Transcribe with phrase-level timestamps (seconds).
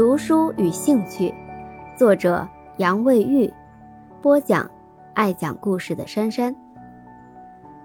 [0.00, 1.30] 读书与兴趣，
[1.94, 3.52] 作者杨卫玉，
[4.22, 4.66] 播讲
[5.12, 6.56] 爱讲故事的珊珊。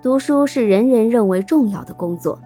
[0.02, 2.40] 读书是人人认为重要的工作，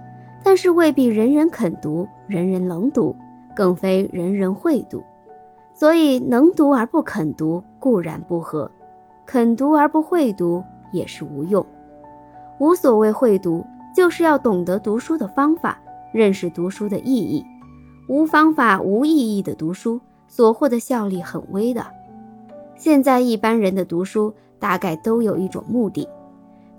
[0.44, 3.16] 但是未必人人肯读，人人能读，
[3.56, 5.04] 更非人人会读。
[5.72, 8.72] 所以，能读而不肯读固然不合，
[9.24, 11.64] 肯读而不会读也是无用。
[12.58, 13.64] 无所谓会读，
[13.96, 15.80] 就是要懂得读书的方法，
[16.12, 17.46] 认识读书的意义。
[18.10, 21.86] 无方法、无意义的读书，所获的效力很微的。
[22.76, 26.10] 现在一般人的读书，大概都有一种目的。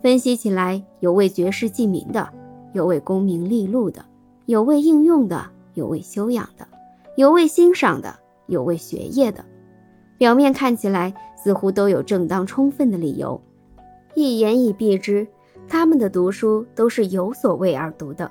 [0.02, 2.28] 分析起来，有为绝世济民的，
[2.72, 4.04] 有为功名利禄的，
[4.46, 6.66] 有为应用的，有为修养的，
[7.14, 8.12] 有为欣赏的，
[8.48, 9.44] 有为学业的。
[10.18, 13.40] 表面看起来，似乎都有正当充分的理由。
[14.16, 15.24] 一言以蔽之，
[15.68, 18.28] 他们的读书都是有所为而读的。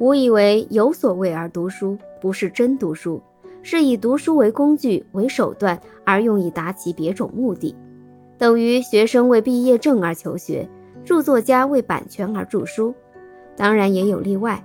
[0.00, 3.22] 吾以为有所谓而读书，不是真读书，
[3.62, 7.74] 是以读书为工具、为手段而用以达其别种目的，
[8.36, 10.68] 等于学生为毕业证而求学，
[11.04, 12.92] 著作家为版权而著书。
[13.56, 14.64] 当然也有例外，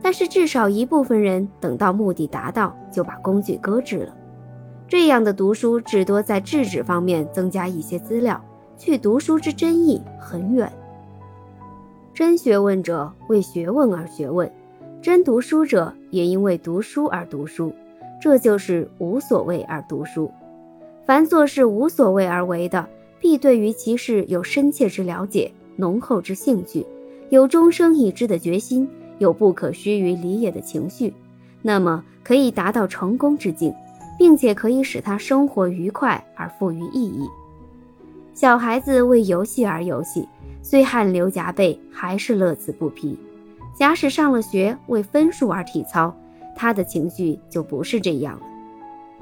[0.00, 4.16] 但是至少一部分人等到目的达到，就把工具搁置了。
[4.88, 8.42] 这样的读书至多在制止方面增加一些资料，
[8.78, 10.72] 去读书之真意很远。
[12.14, 14.50] 真学问者为学问而学问。
[15.02, 17.74] 真读书者也因为读书而读书，
[18.20, 20.30] 这就是无所谓而读书。
[21.04, 26.86] 凡做事无所谓而为的，必对于其事有深切之了解、浓厚之兴趣，
[27.30, 31.12] 有终生已知的决心，有不可须臾离也的情绪，
[31.62, 33.74] 那么可以达到成功之境，
[34.16, 37.28] 并且可以使他生活愉快而富于意义。
[38.34, 40.28] 小孩子为游戏而游戏，
[40.62, 43.18] 虽汗流浃背，还是乐此不疲。
[43.74, 46.14] 假使上了学为分数而体操，
[46.54, 48.42] 他的情绪就不是这样了。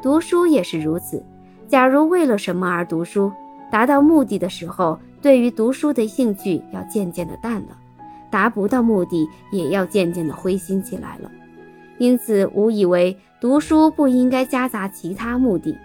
[0.03, 1.25] 读书也是如此。
[1.69, 3.33] 假如为了什么而读书，
[3.71, 7.77] 达到目的的时候，对于读书的兴趣要渐渐的淡了；
[8.31, 11.31] 达不到目的，也要渐渐的灰心起来了。
[11.99, 15.79] 因此，吾以为读书不应该夹杂其他目的。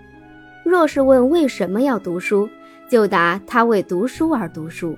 [0.63, 2.49] 若是问为什么要读书，
[2.89, 4.97] 就答他为读书而读书。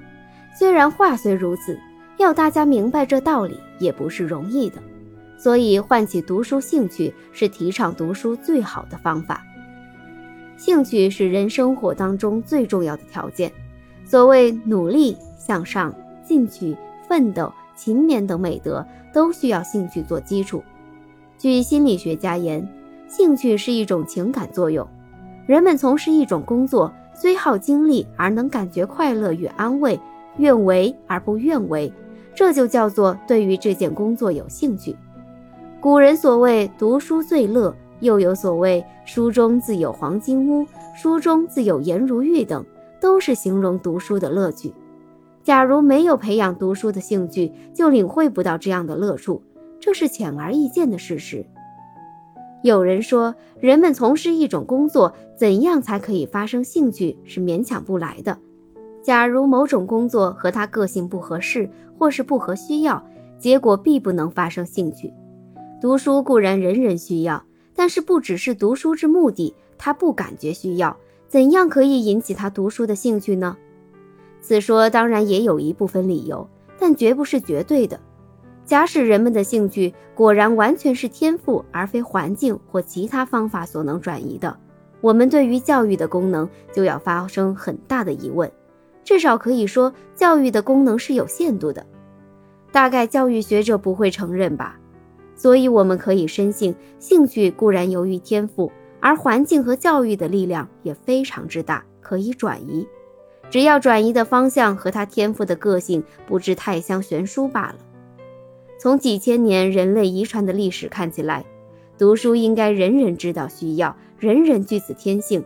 [0.57, 1.77] 虽然话虽如此。
[2.17, 4.81] 要大家明白这道理也不是容易的，
[5.37, 9.43] 所以唤起读书兴趣是提倡读书最好的方法。
[10.57, 13.51] 兴趣是人生活当中最重要的条件。
[14.03, 16.75] 所谓努力向上、进取、
[17.07, 18.83] 奋斗、勤勉等美德，
[19.13, 20.63] 都需要兴趣做基础。
[21.37, 22.67] 据心理学家言，
[23.07, 24.87] 兴趣是一种情感作用。
[25.45, 29.99] 人们从事一种工作，虽耗精力而能感觉快乐与安慰，
[30.37, 31.93] 愿为而不愿为。
[32.37, 34.95] 这就叫做对于这件工作有兴趣。
[35.79, 40.63] 古人所谓读书最乐，又有所谓书中自有黄金屋，
[40.95, 42.63] 书中自有颜如玉等，
[43.01, 44.71] 都是形容读书的乐趣。
[45.41, 49.41] 假如没有培养读书的兴趣，就领会不到这样的乐处，
[49.79, 51.43] 这是显而易见的事实。
[52.61, 58.37] 有人说，人们从事一种工作，怎样才可以发生兴趣，是勉强不来的。
[59.07, 63.01] 假如某种工作和他个性不合适，或是不合需要，
[63.39, 65.13] 结果必不能发生兴趣。
[65.79, 67.41] 读书固然人人需要，
[67.73, 70.97] 但是不只是读书之目的，他不感觉需要，
[71.29, 73.55] 怎样可以引起他读书的兴趣呢？
[74.41, 76.45] 此说当然也有一部分理由，
[76.77, 77.97] 但绝不是绝对的。
[78.65, 84.57] 假使人们的兴趣果然完全是天赋，而非环境或其他方法所能转移的，
[84.99, 88.51] 我们对于教育的功能就要发生很大的疑问。
[89.07, 91.85] 至少可以说，教育的功能是有限度的。
[92.73, 94.77] 大概教育学者不会承认吧。
[95.33, 98.69] 所以，我们可以深信，兴趣固然由于天赋，
[98.99, 102.85] 而环境和教育的力量也非常之大，可以转移。
[103.49, 107.75] 只要转移的方向和他天赋的个性不致太相悬殊罢了。
[108.77, 111.45] 从几千年人类遗传的历史看起来，
[111.97, 115.45] 读书应该人人知道需要，人人具此天性。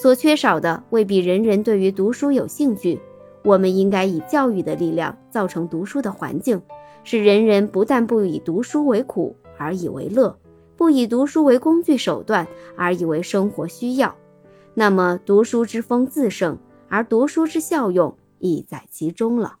[0.00, 3.00] 所缺少的未必人人对于读书有兴趣，
[3.42, 6.62] 我们应该以教育的力量造成读书的环境，
[7.02, 10.38] 使人人不但不以读书为苦而以为乐，
[10.76, 12.46] 不以读书为工具手段
[12.76, 14.14] 而以为生活需要，
[14.72, 16.58] 那么读书之风自盛，
[16.88, 19.57] 而读书之效用亦在其中了。